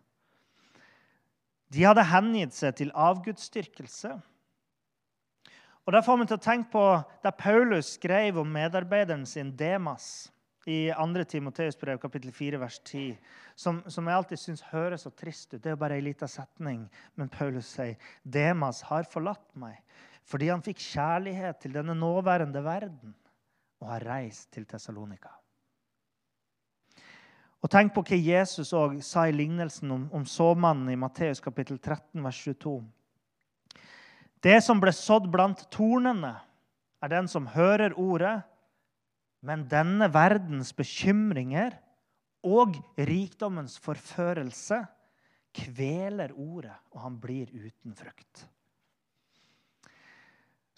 [1.69, 4.15] De hadde hengitt seg til avgudsdyrkelse.
[5.87, 6.85] Og Da får vi til å tenke på
[7.25, 10.29] det Paulus skrev om medarbeideren sin Demas
[10.69, 11.25] i 2.
[11.33, 13.17] Timoteus brev, kapittel 4, vers 10,
[13.57, 15.63] som, som jeg alltid syns høres så trist ut.
[15.63, 16.85] Det er jo bare ei lita setning,
[17.17, 19.81] men Paulus sier Demas har forlatt meg
[20.29, 23.15] fordi han fikk kjærlighet til denne nåværende verden
[23.81, 25.31] og har reist til Tessalonika.
[27.65, 31.79] Og Tenk på hva Jesus også sa i lignelsen om, om såmannen i Matteus kapittel
[31.81, 32.77] 13, vers 22.
[34.45, 36.37] Det som ble sådd blant tornene,
[37.03, 38.37] er den som hører ordet,
[39.47, 41.77] men denne verdens bekymringer
[42.47, 44.83] og rikdommens forførelse
[45.59, 48.47] kveler ordet, og han blir uten frukt.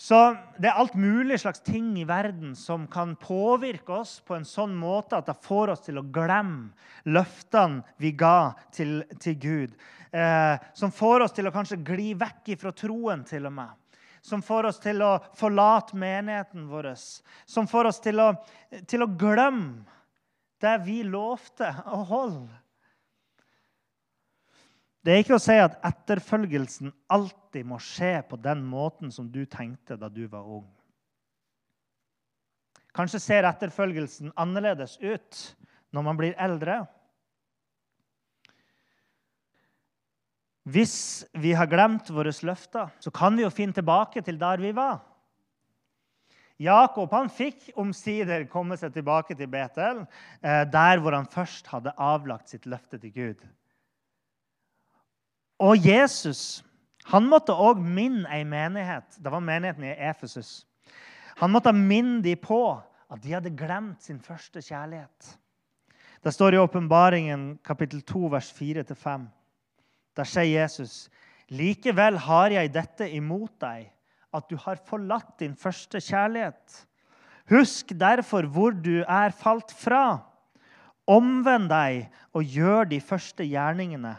[0.00, 0.16] Så
[0.56, 4.72] det er alt mulig slags ting i verden som kan påvirke oss på en sånn
[4.80, 6.72] måte at det får oss til å glemme
[7.12, 9.74] løftene vi ga til, til Gud.
[10.10, 13.76] Eh, som får oss til å kanskje gli vekk ifra troen, til og med.
[14.20, 16.92] Som får oss til å forlate menigheten vår.
[17.48, 18.32] Som får oss til å,
[18.86, 19.86] til å glemme
[20.60, 22.60] det vi lovte å holde.
[25.00, 29.46] Det er ikke å si at etterfølgelsen alltid må skje på den måten som du
[29.48, 30.68] tenkte da du var ung.
[32.96, 35.38] Kanskje ser etterfølgelsen annerledes ut
[35.94, 36.82] når man blir eldre.
[40.68, 44.72] Hvis vi har glemt våre løfter, så kan vi jo finne tilbake til der vi
[44.76, 45.00] var.
[46.60, 50.02] Jakob han fikk omsider komme seg tilbake til Betel,
[50.44, 53.46] eh, der hvor han først hadde avlagt sitt løfte til Gud.
[55.60, 56.60] Og Jesus
[57.08, 59.16] han måtte òg minne ei menighet.
[59.18, 60.66] Det var menigheten i Efesus.
[61.40, 62.60] Han måtte minne dem på
[63.10, 65.36] at de hadde glemt sin første kjærlighet.
[66.22, 69.24] Det står i Åpenbaringen kapittel 2, vers 4-5.
[70.20, 71.08] Der sier Jesus.:
[71.48, 73.88] Likevel har jeg dette imot deg,
[74.36, 76.82] at du har forlatt din første kjærlighet.
[77.50, 80.20] Husk derfor hvor du er falt fra,
[81.10, 82.04] Omvend deg
[82.36, 84.12] og gjør de første gjerningene.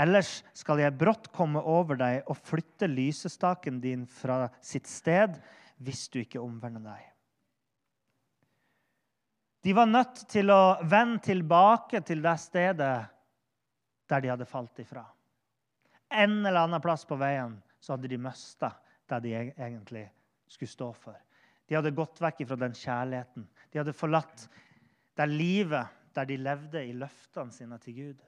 [0.00, 5.38] Ellers skal jeg brått komme over deg og flytte lysestaken din fra sitt sted
[5.80, 7.02] hvis du ikke omvender deg.
[9.64, 12.94] De var nødt til å vende tilbake til det stedet
[14.10, 15.06] der de hadde falt ifra.
[16.10, 18.72] En eller annen plass på veien så hadde de mista
[19.08, 20.06] det de egentlig
[20.48, 21.16] skulle stå for.
[21.68, 23.46] De hadde gått vekk fra den kjærligheten.
[23.72, 24.46] De hadde forlatt
[25.16, 28.24] det livet der de levde i løftene sine til Gud.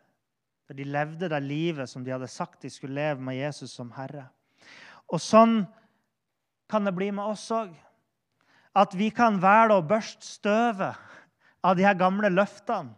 [0.66, 3.92] Der de levde det livet som de hadde sagt de skulle leve med Jesus som
[3.94, 4.26] Herre.
[5.12, 5.60] Og sånn
[6.70, 7.70] kan det bli med oss òg.
[8.76, 10.98] At vi kan velge å børste støvet
[11.64, 12.96] av de her gamle løftene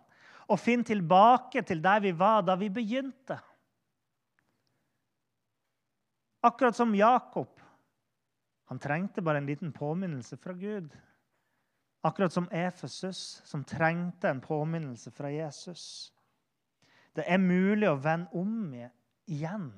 [0.49, 3.37] og finne tilbake til der vi var da vi begynte.
[6.41, 7.61] Akkurat som Jakob.
[8.69, 10.97] Han trengte bare en liten påminnelse fra Gud.
[12.01, 16.13] Akkurat som Efesus, som trengte en påminnelse fra Jesus.
[17.13, 18.75] Det er mulig å vende om
[19.27, 19.71] igjen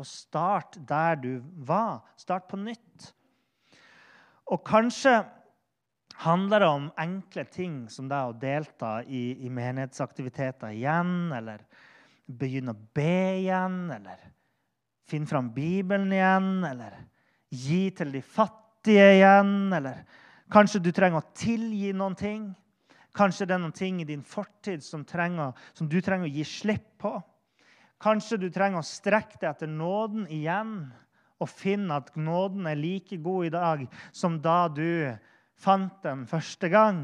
[0.00, 1.34] og starte der du
[1.68, 2.00] var.
[2.18, 3.12] Start på nytt.
[4.50, 5.20] Og kanskje
[6.24, 11.62] handler det om enkle ting som det å delta i, i menighetsaktiviteter igjen, eller
[12.26, 14.24] begynne å be igjen, eller
[15.10, 16.96] finne fram Bibelen igjen, eller
[17.50, 20.04] gi til de fattige igjen, eller
[20.50, 22.48] Kanskje du trenger å tilgi noen ting.
[23.14, 26.46] Kanskje det er noen ting i din fortid som, trenger, som du trenger å gi
[26.46, 27.14] slipp på.
[28.02, 30.74] Kanskje du trenger å strekke deg etter nåden igjen
[31.40, 35.10] og finne at nåden er like god i dag som da du
[35.60, 37.02] fant den første gang.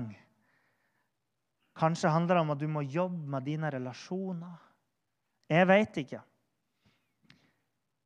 [1.76, 4.56] Kanskje handler det om at du må jobbe med dine relasjoner.
[5.52, 6.22] Jeg veit ikke.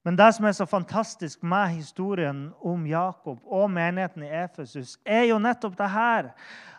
[0.05, 5.27] Men det som er så fantastisk med historien om Jakob og menigheten i Efesus, er
[5.29, 6.31] jo nettopp det her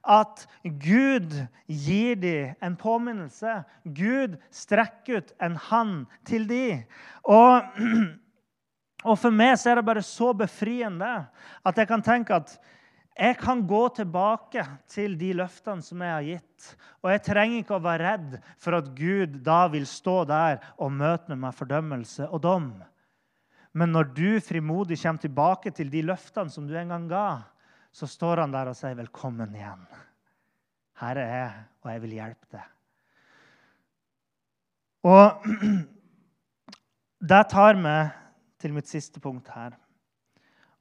[0.02, 1.36] at Gud
[1.70, 3.60] gir dem en påminnelse.
[3.86, 6.82] Gud strekker ut en hand til dem.
[7.22, 7.62] Og,
[9.10, 11.14] og for meg så er det bare så befriende
[11.62, 12.58] at jeg kan tenke at
[13.22, 16.70] jeg kan gå tilbake til de løftene som jeg har gitt.
[17.04, 20.96] Og jeg trenger ikke å være redd for at Gud da vil stå der og
[20.96, 22.72] møte meg med fordømmelse og dom.
[23.74, 27.28] Men når du frimodig kommer tilbake til de løftene som du en gang ga,
[27.92, 29.88] så står han der og sier 'velkommen igjen'.
[31.02, 32.68] Her er jeg, og jeg vil hjelpe deg.
[35.04, 35.48] Og
[37.32, 38.12] det tar meg
[38.60, 39.74] til mitt siste punkt her.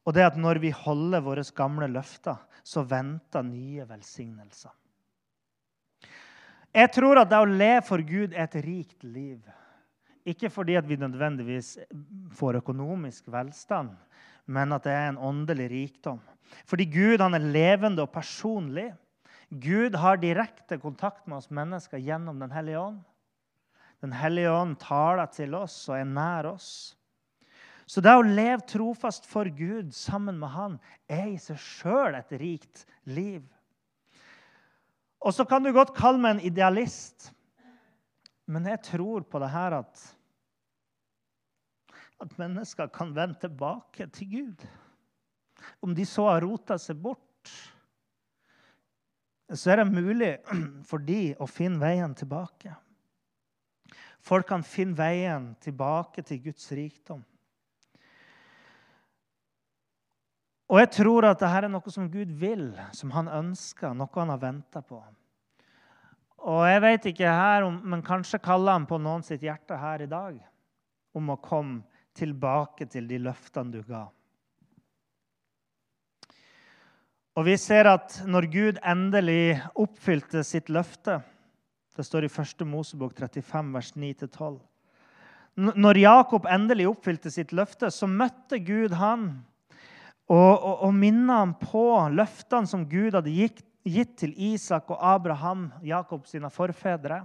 [0.04, 4.72] Og det at når vi holder våre gamle løfter, så venter nye velsignelser.
[6.74, 9.40] Jeg tror at det å leve for Gud er et rikt liv.
[10.28, 11.78] Ikke fordi vi nødvendigvis
[12.36, 13.94] får økonomisk velstand,
[14.46, 16.20] men at det er en åndelig rikdom.
[16.66, 18.90] Fordi Gud er levende og personlig.
[19.50, 23.00] Gud har direkte kontakt med oss mennesker gjennom Den hellige ånd.
[24.00, 26.96] Den hellige ånd taler til oss og er nær oss.
[27.90, 30.76] Så det å leve trofast for Gud sammen med Han
[31.10, 33.42] er i seg sjøl et rikt liv.
[35.20, 37.32] Og så kan du godt kalle meg en idealist.
[38.50, 40.04] Men jeg tror på det her at,
[42.20, 44.64] at mennesker kan vende tilbake til Gud.
[45.84, 47.52] Om de så har rota seg bort,
[49.50, 50.32] så er det mulig
[50.88, 52.74] for de å finne veien tilbake.
[54.20, 57.22] Folk kan finne veien tilbake til Guds rikdom.
[60.70, 64.30] Og jeg tror at dette er noe som Gud vil, som han ønsker, noe han
[64.30, 65.00] har venta på.
[66.40, 70.08] Og jeg vet ikke her, men kanskje kaller han på noen sitt hjerte her i
[70.08, 70.38] dag
[71.16, 71.82] om å komme
[72.16, 74.06] tilbake til de løftene du ga.
[77.38, 81.20] Og vi ser at når Gud endelig oppfylte sitt løfte
[81.96, 82.62] Det står i 1.
[82.64, 84.54] Mosebok 35, vers 9-12.
[85.58, 89.26] Når Jakob endelig oppfylte sitt løfte, så møtte Gud han
[90.30, 91.82] og, og, og minnet ham på
[92.14, 97.22] løftene som Gud hadde gitt gitt til Isak og Abraham, Jakob sine forfedre.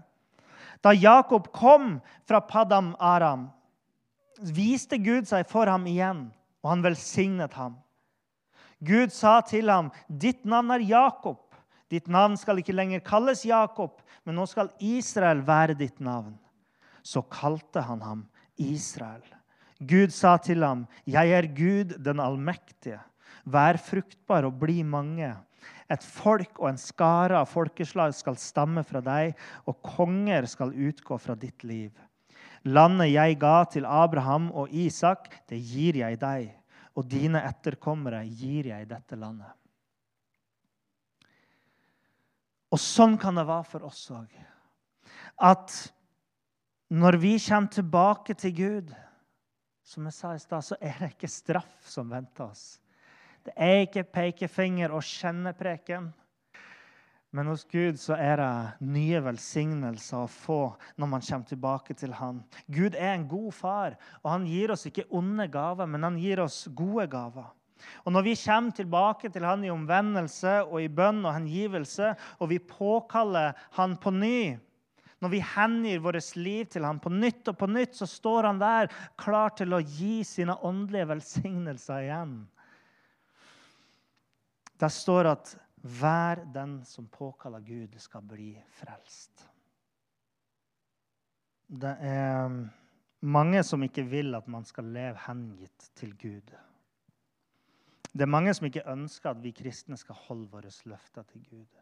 [0.84, 3.50] Da Jakob kom fra Padam Aram,
[4.42, 6.28] viste Gud seg for ham igjen,
[6.64, 7.78] og han velsignet ham.
[8.86, 11.56] Gud sa til ham, 'Ditt navn er Jakob.'
[11.90, 16.38] 'Ditt navn skal ikke lenger kalles Jakob, men nå skal Israel være ditt navn.'
[17.04, 18.26] Så kalte han ham
[18.58, 19.24] Israel.
[19.80, 23.00] Gud sa til ham, 'Jeg er Gud den allmektige.'
[23.46, 25.36] Vær fruktbar og bli mange.
[25.92, 29.36] Et folk og en skare av folkeslag skal stamme fra deg,
[29.70, 31.92] og konger skal utgå fra ditt liv.
[32.66, 36.50] Landet jeg ga til Abraham og Isak, det gir jeg deg,
[36.98, 39.54] og dine etterkommere gir jeg dette landet.
[42.74, 44.28] Og sånn kan det være for oss òg.
[45.36, 45.92] at
[46.90, 48.94] når vi kommer tilbake til Gud,
[49.84, 52.80] som jeg sa i stad, så er det ikke straff som venter oss.
[53.46, 56.10] Det er ikke pekefinger og kjennepreken.
[57.36, 60.60] Men hos Gud så er det nye velsignelser å få
[60.96, 62.40] når man kommer tilbake til Han.
[62.72, 66.40] Gud er en god far, og han gir oss ikke onde gaver, men han gir
[66.46, 67.52] oss gode gaver.
[68.08, 72.50] Og Når vi kommer tilbake til Han i omvendelse og i bønn og hengivelse, og
[72.50, 74.56] vi påkaller Han på ny,
[75.22, 78.64] når vi hengir vårt liv til Han på nytt og på nytt, så står Han
[78.64, 82.36] der klar til å gi sine åndelige velsignelser igjen.
[84.80, 85.56] Der står at
[85.86, 89.46] hver den som påkaller Gud, skal bli frelst.
[91.68, 92.50] Det er
[93.22, 96.56] mange som ikke vil at man skal leve hengitt til Gud.
[98.16, 101.82] Det er mange som ikke ønsker at vi kristne skal holde våre løfter til Gud.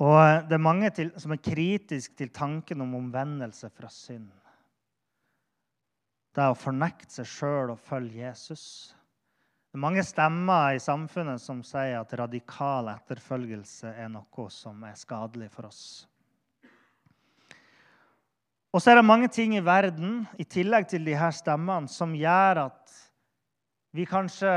[0.00, 4.30] Og det er mange til, som er kritiske til tanken om omvendelse fra synd.
[6.34, 8.94] Det er å fornekte seg sjøl og følge Jesus.
[9.70, 14.96] Det er mange stemmer i samfunnet som sier at radikal etterfølgelse er noe som er
[14.98, 15.82] skadelig for oss.
[18.74, 22.16] Og så er det mange ting i verden i tillegg til de her stemmene, som
[22.18, 22.96] gjør at
[23.94, 24.50] vi kanskje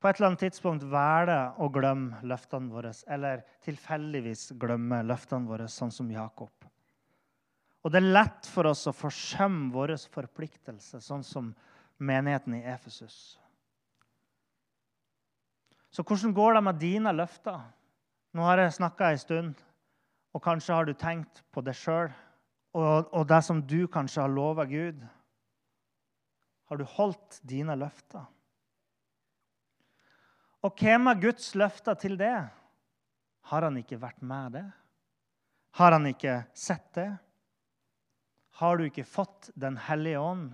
[0.00, 5.68] på et eller annet tidspunkt velger å glemme løftene våre, eller tilfeldigvis glemme løftene våre,
[5.72, 6.52] sånn som Jakob.
[7.84, 11.48] Og det er lett for oss å forsømme vår forpliktelse, sånn som
[11.96, 13.38] menigheten i Efesus.
[15.94, 17.60] Så hvordan går det med dine løfter?
[18.34, 19.54] Nå har jeg snakka en stund,
[20.34, 22.08] og kanskje har du tenkt på det sjøl
[22.74, 24.98] og, og, det som du kanskje har lova Gud.
[26.66, 28.24] Har du holdt dine løfter?
[30.64, 32.34] Og hvem er Guds løfter til det?
[33.52, 34.64] Har han ikke vært med det?
[35.78, 37.12] Har han ikke sett det?
[38.58, 40.50] Har du ikke fått Den hellige ånd?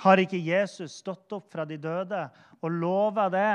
[0.00, 2.22] Har ikke Jesus stått opp fra de døde
[2.62, 3.52] og lova det?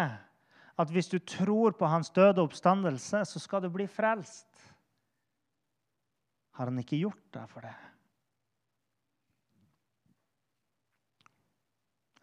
[0.77, 4.49] At hvis du tror på hans døde oppstandelse, så skal du bli frelst.
[6.55, 7.75] Har han ikke gjort det for det?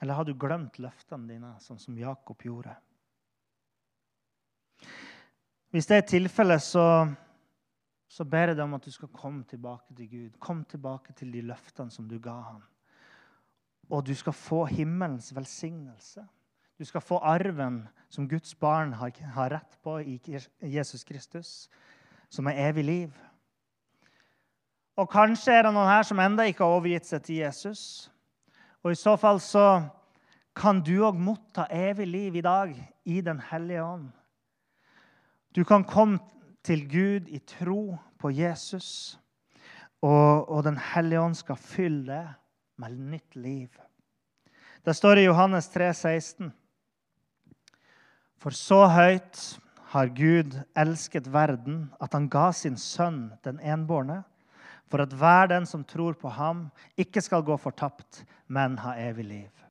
[0.02, 2.74] Eller har du glemt løftene dine, sånn som Jakob gjorde?
[5.72, 6.84] Hvis det er tilfellet, så,
[8.10, 10.34] så ber jeg deg om at du skal komme tilbake til Gud.
[10.42, 12.60] Kom tilbake til de løftene som du ga ham.
[13.88, 16.26] Og du skal få himmelens velsignelse.
[16.82, 20.16] Du skal få arven som Guds barn har, rett på i
[20.66, 21.50] Jesus Kristus,
[22.28, 23.18] som er evig liv.
[24.98, 27.82] Og kanskje er det noen her som ennå ikke har overgitt seg til Jesus.
[28.82, 29.66] Og i så fall så
[30.58, 32.72] kan du òg motta evig liv i dag
[33.06, 34.08] i Den hellige ånd.
[35.54, 36.18] Du kan komme
[36.66, 39.20] til Gud i tro på Jesus,
[40.02, 42.26] og, og Den hellige ånd skal fylle det
[42.82, 43.70] med nytt liv.
[44.82, 46.50] Det står i Johannes 3, 16.
[48.42, 49.38] For så høyt
[49.92, 54.24] har Gud elsket verden at han ga sin sønn, den enbårne,
[54.90, 56.66] for at hver den som tror på ham,
[56.98, 59.62] ikke skal gå fortapt, men ha evig liv.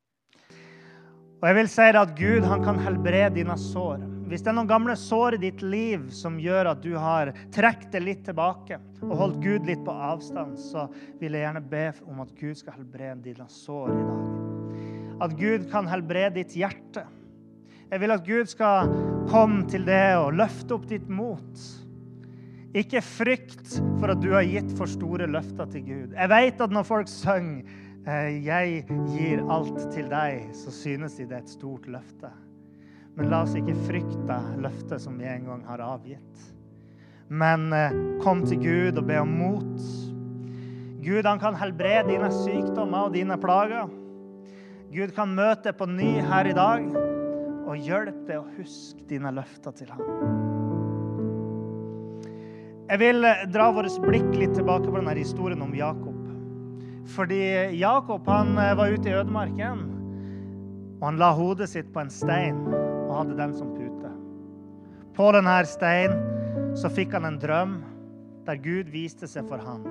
[1.41, 4.01] Og jeg vil si at Gud han kan helbrede dine sår.
[4.31, 7.89] Hvis det er noen gamle sår i ditt liv som gjør at du har trukket
[7.91, 10.85] det litt tilbake og holdt Gud litt på avstand, så
[11.19, 14.29] vil jeg gjerne be om at Gud skal helbrede dine sår i dag.
[15.27, 17.03] At Gud kan helbrede ditt hjerte.
[17.91, 18.91] Jeg vil at Gud skal
[19.27, 21.63] komme til det og løfte opp ditt mot.
[22.71, 26.13] Ikke frykt for at du har gitt for store løfter til Gud.
[26.15, 27.67] Jeg vet at når folk synger
[28.07, 32.31] eh, 'Jeg gir alt til deg', så synes de det er et stort løfte.
[33.17, 36.47] Men la oss ikke frykte løftet som vi en gang har avgitt.
[37.27, 37.91] Men eh,
[38.23, 39.77] kom til Gud og be om mot.
[41.03, 43.91] Gud han kan helbrede dine sykdommer og dine plager.
[44.95, 47.10] Gud kan møte deg på ny her i dag
[47.67, 50.49] og hjelp deg å huske dine løfter til ham.
[52.91, 56.17] Jeg vil eh, dra vårt blikk litt tilbake på denne historien om Jakob.
[57.15, 57.41] Fordi
[57.79, 59.85] Jakob han eh, var ute i ødemarken,
[60.99, 64.11] og han la hodet sitt på en stein og hadde den som pute.
[65.15, 67.79] På denne steinen så fikk han en drøm
[68.47, 69.87] der Gud viste seg for ham.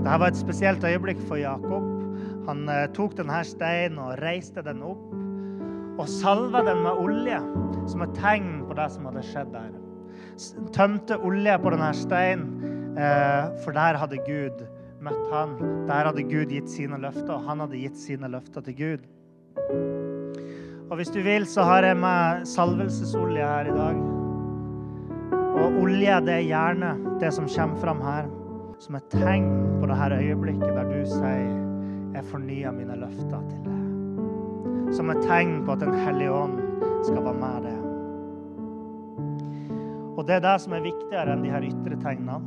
[0.00, 1.88] Dette var et spesielt øyeblikk for Jakob.
[2.48, 5.08] Han eh, tok denne steinen og reiste den opp
[6.00, 7.38] og salva den med olje,
[7.90, 9.70] som et tegn på det som hadde skjedd der.
[10.72, 12.46] Tømte olje på denne steinen,
[12.96, 14.62] eh, for der hadde Gud
[15.04, 15.56] møtt han.
[15.88, 19.08] Der hadde Gud gitt sine løfter, og han hadde gitt sine løfter til Gud.
[20.90, 24.00] Og hvis du vil, så har jeg med salvelsesolje her i dag.
[25.60, 28.30] Og olje, det er gjerne det som kommer fram her,
[28.80, 31.56] som et tegn på det her øyeblikket der du sier
[32.10, 33.89] 'Jeg fornyer mine løfter til deg'.
[34.90, 36.56] Som et tegn på at Den hellige ånd
[37.06, 37.76] skal være med deg.
[40.18, 42.40] Og det er det som er viktigere enn de her ytre tegnene.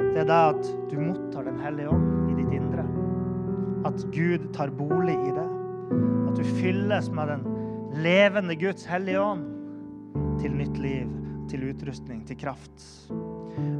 [0.00, 2.84] Det er det at du mottar Den hellige ånd i ditt indre.
[3.88, 5.46] At Gud tar bolig i det.
[6.28, 7.46] At du fylles med den
[8.04, 9.46] levende Guds hellige ånd
[10.42, 11.08] til nytt liv,
[11.50, 12.84] til utrustning, til kraft.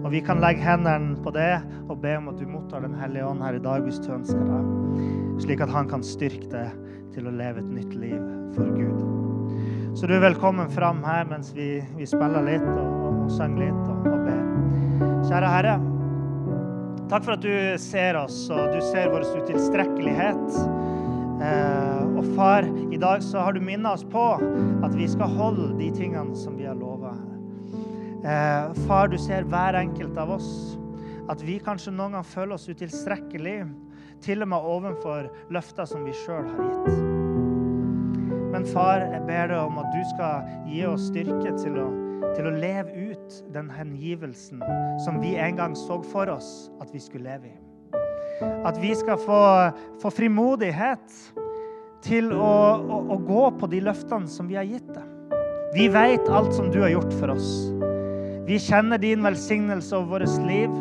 [0.05, 3.27] Og vi kan legge hendene på det og be om at du mottar Den hellige
[3.27, 4.63] ånd her i dag hvis du ønsker det,
[5.43, 6.73] slik at han kan styrke deg
[7.15, 8.21] til å leve et nytt liv
[8.57, 9.97] for Gud.
[9.99, 13.67] Så du er velkommen fram her mens vi, vi spiller litt og, og, og synger
[13.67, 14.45] litt og, og ber.
[15.29, 15.75] Kjære Herre,
[17.11, 20.61] takk for at du ser oss, og du ser vår utilstrekkelighet.
[21.41, 24.25] Eh, og far, i dag så har du minnet oss på
[24.85, 27.15] at vi skal holde de tingene som vi har lova.
[28.21, 30.51] Eh, far, du ser hver enkelt av oss.
[31.31, 33.59] At vi kanskje noen gang føler oss utilstrekkelig,
[34.25, 37.01] til og med overfor løfter som vi sjøl har gitt.
[38.51, 41.89] Men far, jeg ber deg om at du skal gi oss styrke til å,
[42.37, 44.63] til å leve ut den hengivelsen
[45.05, 47.59] som vi en gang så for oss at vi skulle leve i.
[48.67, 49.41] At vi skal få,
[50.03, 51.17] få frimodighet
[52.05, 55.37] til å, å, å, gå på de løftene som vi har gitt deg.
[55.77, 57.51] Vi vet alt som du har gjort for oss.
[58.49, 60.73] Vi kjenner din velsignelse over vårt liv.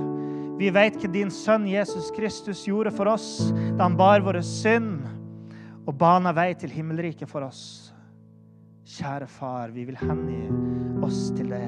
[0.59, 5.05] Vi vet hva din sønn Jesus Kristus gjorde for oss da han bar våre synd
[5.87, 7.93] og bana vei til himmelriket for oss.
[8.83, 10.49] Kjære far, vi vil hengi
[11.05, 11.63] oss til det.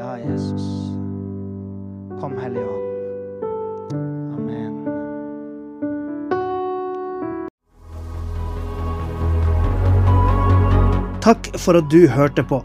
[0.00, 0.66] Ja, Jesus.
[2.18, 2.88] Kom, Hellige Ånd.
[4.40, 4.74] Amen.
[11.22, 12.64] Takk for at du hørte på.